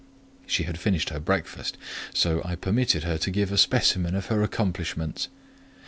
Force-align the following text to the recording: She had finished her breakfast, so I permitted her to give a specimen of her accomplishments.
She 0.47 0.63
had 0.63 0.79
finished 0.79 1.09
her 1.09 1.19
breakfast, 1.19 1.77
so 2.11 2.41
I 2.43 2.55
permitted 2.55 3.03
her 3.03 3.19
to 3.19 3.29
give 3.29 3.51
a 3.51 3.55
specimen 3.59 4.15
of 4.15 4.25
her 4.33 4.41
accomplishments. 4.41 5.27